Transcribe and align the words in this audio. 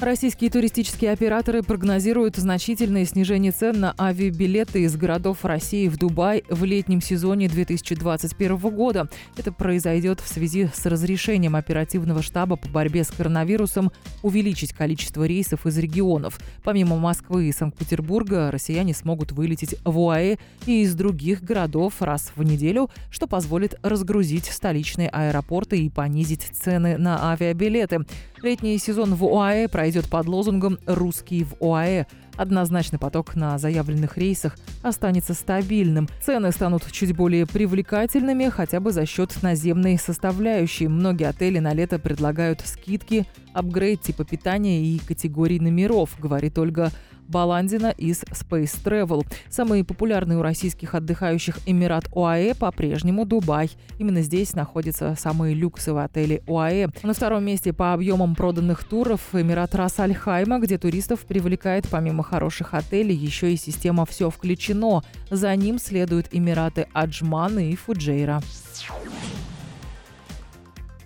Российские 0.00 0.50
туристические 0.50 1.12
операторы 1.12 1.62
прогнозируют 1.62 2.36
значительное 2.36 3.04
снижение 3.04 3.52
цен 3.52 3.80
на 3.80 3.94
авиабилеты 4.00 4.84
из 4.84 4.96
городов 4.96 5.44
России 5.44 5.88
в 5.88 5.98
Дубай 5.98 6.42
в 6.48 6.64
летнем 6.64 7.02
сезоне 7.02 7.50
2021 7.50 8.56
года. 8.56 9.10
Это 9.36 9.52
произойдет 9.52 10.20
в 10.20 10.26
связи 10.26 10.70
с 10.72 10.86
разрешением 10.86 11.54
оперативного 11.54 12.22
штаба 12.22 12.56
по 12.56 12.66
борьбе 12.70 13.04
с 13.04 13.08
коронавирусом 13.08 13.92
увеличить 14.22 14.72
количество 14.72 15.24
рейсов 15.24 15.66
из 15.66 15.76
регионов. 15.76 16.40
Помимо 16.64 16.96
Москвы 16.96 17.48
и 17.48 17.52
Санкт-Петербурга, 17.52 18.50
россияне 18.50 18.94
смогут 18.94 19.32
вылететь 19.32 19.76
в 19.84 19.98
УАЭ 19.98 20.38
и 20.64 20.80
из 20.80 20.94
других 20.94 21.42
городов 21.42 22.00
раз 22.00 22.32
в 22.36 22.42
неделю, 22.42 22.88
что 23.10 23.26
позволит 23.26 23.74
разгрузить 23.82 24.46
столичные 24.46 25.10
аэропорты 25.10 25.78
и 25.78 25.90
понизить 25.90 26.48
цены 26.54 26.96
на 26.96 27.32
авиабилеты. 27.32 28.06
Летний 28.42 28.78
сезон 28.78 29.14
в 29.14 29.24
ОАЭ 29.26 29.68
пройдет 29.68 29.89
под 29.98 30.26
лозунгом 30.26 30.78
«Русские 30.86 31.44
в 31.44 31.54
ОАЭ». 31.60 32.06
Однозначный 32.36 32.98
поток 32.98 33.34
на 33.34 33.58
заявленных 33.58 34.16
рейсах 34.16 34.56
останется 34.82 35.34
стабильным. 35.34 36.08
Цены 36.22 36.52
станут 36.52 36.90
чуть 36.90 37.14
более 37.14 37.46
привлекательными 37.46 38.48
хотя 38.48 38.80
бы 38.80 38.92
за 38.92 39.04
счет 39.04 39.42
наземной 39.42 39.98
составляющей. 39.98 40.88
Многие 40.88 41.28
отели 41.28 41.58
на 41.58 41.74
лето 41.74 41.98
предлагают 41.98 42.62
скидки, 42.64 43.26
апгрейд 43.52 44.00
типа 44.00 44.24
питания 44.24 44.82
и 44.82 44.98
категорий 44.98 45.60
номеров, 45.60 46.16
говорит 46.18 46.58
Ольга 46.58 46.92
Баландина 47.30 47.94
из 47.96 48.22
Space 48.24 48.76
Travel. 48.84 49.24
Самый 49.48 49.84
популярный 49.84 50.36
у 50.36 50.42
российских 50.42 50.94
отдыхающих 50.96 51.60
Эмират 51.64 52.06
ОАЭ 52.12 52.54
по-прежнему 52.54 53.24
Дубай. 53.24 53.70
Именно 53.98 54.22
здесь 54.22 54.54
находятся 54.54 55.14
самые 55.16 55.54
люксовые 55.54 56.06
отели 56.06 56.42
ОАЭ. 56.48 56.88
На 57.04 57.14
втором 57.14 57.44
месте 57.44 57.72
по 57.72 57.92
объемам 57.92 58.34
проданных 58.34 58.82
туров 58.82 59.20
Эмират 59.32 59.74
Рас 59.76 60.00
Аль 60.00 60.14
Хайма, 60.14 60.58
где 60.58 60.76
туристов 60.76 61.20
привлекает 61.20 61.88
помимо 61.88 62.24
хороших 62.24 62.74
отелей 62.74 63.14
еще 63.14 63.52
и 63.52 63.56
система 63.56 64.06
«Все 64.06 64.28
включено». 64.28 65.02
За 65.30 65.54
ним 65.54 65.78
следуют 65.78 66.26
Эмираты 66.32 66.88
Аджман 66.92 67.60
и 67.60 67.76
Фуджейра. 67.76 68.42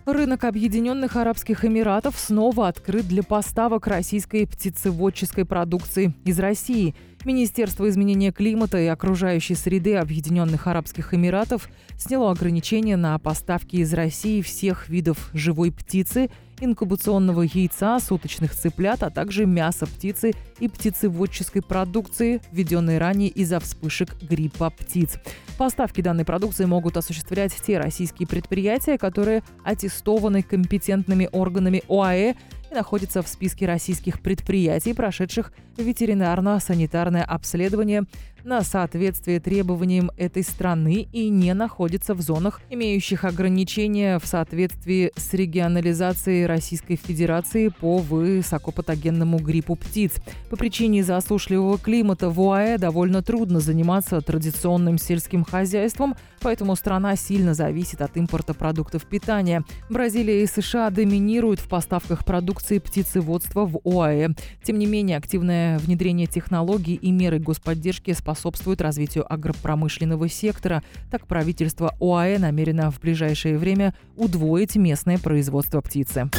Рынок 0.07 0.45
Объединенных 0.45 1.17
Арабских 1.17 1.65
Эмиратов 1.65 2.19
снова 2.19 2.69
открыт 2.69 3.09
для 3.09 3.23
поставок 3.23 3.87
российской 3.87 4.47
птицеводческой 4.47 5.47
продукции 5.47 6.13
из 6.27 6.39
России. 6.39 6.95
Министерство 7.25 7.89
изменения 7.89 8.33
климата 8.33 8.79
и 8.79 8.87
окружающей 8.87 9.55
среды 9.55 9.97
Объединенных 9.97 10.67
Арабских 10.67 11.15
Эмиратов 11.15 11.71
сняло 11.97 12.31
ограничения 12.31 12.97
на 12.97 13.19
поставки 13.19 13.77
из 13.77 13.95
России 13.95 14.43
всех 14.43 14.89
видов 14.89 15.31
живой 15.33 15.73
птицы– 15.73 16.31
инкубационного 16.61 17.43
яйца, 17.43 17.99
суточных 17.99 18.55
цыплят, 18.55 19.03
а 19.03 19.11
также 19.11 19.47
мяса 19.47 19.87
птицы 19.87 20.33
и 20.59 20.69
птицеводческой 20.69 21.63
продукции, 21.63 22.41
введенной 22.53 22.99
ранее 22.99 23.29
из-за 23.31 23.61
вспышек 23.61 24.17
гриппа 24.23 24.71
птиц. 24.71 25.19
Поставки 25.59 26.01
данной 26.01 26.25
продукции 26.25 26.65
могут 26.65 26.97
осуществлять 26.97 27.55
те 27.55 27.79
российские 27.79 28.27
предприятия, 28.27 28.99
которые 28.99 29.43
аттестованы 29.65 30.43
компетентными 30.43 31.29
органами 31.33 31.83
ОАЭ 31.89 32.35
и 32.75 32.77
находятся 32.77 33.23
в 33.23 33.29
списке 33.29 33.67
российских 33.67 34.21
предприятий, 34.21 34.95
прошедших 34.95 35.53
ветеринарно-санитарное 35.77 37.23
обследование 37.23 38.03
на 38.45 38.63
соответствие 38.63 39.41
требованиям 39.41 40.11
этой 40.19 40.43
страны 40.43 41.09
и 41.13 41.31
не 41.31 41.55
находится 41.55 42.15
в 42.15 42.21
зонах, 42.21 42.61
имеющих 42.69 43.25
ограничения 43.25 44.19
в 44.19 44.27
соответствии 44.27 45.13
с 45.17 45.33
регионализацией 45.33 46.45
Российской 46.45 46.97
Федерации 46.97 47.69
по 47.69 47.99
высокопатогенному 47.99 49.39
гриппу 49.39 49.77
птиц. 49.77 50.13
По 50.51 50.57
причине 50.57 51.03
засушливого 51.03 51.79
климата 51.79 52.29
в 52.29 52.39
ОАЭ 52.41 52.77
довольно 52.77 53.23
трудно 53.23 53.61
заниматься 53.61 54.21
традиционным 54.21 54.99
сельским 54.99 55.45
хозяйством, 55.45 56.15
поэтому 56.41 56.77
страна 56.77 57.17
сильно 57.17 57.55
зависит 57.55 58.03
от 58.03 58.17
импорта 58.19 58.53
продуктов 58.53 59.07
питания. 59.07 59.65
Бразилия 59.89 60.43
и 60.43 60.47
США 60.47 60.91
доминируют 60.91 61.61
в 61.61 61.69
поставках 61.69 62.27
продукции 62.27 62.79
птицеводства 62.79 63.65
в 63.65 63.81
ОАЭ. 63.85 64.31
Тем 64.63 64.79
не 64.79 64.87
менее, 64.87 65.17
активное 65.17 65.79
внедрение 65.79 66.27
технологий 66.27 66.95
и 66.95 67.11
меры 67.11 67.39
господдержки 67.39 68.13
способны 68.13 68.34
способствует 68.35 68.81
развитию 68.81 69.33
агропромышленного 69.33 70.29
сектора. 70.29 70.83
Так 71.11 71.27
правительство 71.27 71.95
ОАЭ 72.01 72.39
намерено 72.39 72.91
в 72.91 73.01
ближайшее 73.01 73.59
время 73.59 73.95
удвоить 74.17 74.77
местное 74.77 75.19
производство 75.19 75.81
птицы. 75.81 76.31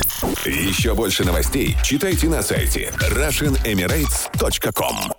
Еще 0.46 0.94
больше 0.94 1.24
новостей 1.24 1.76
читайте 1.84 2.28
на 2.28 2.42
сайте 2.42 2.92
RussianEmirates.com 3.00 5.15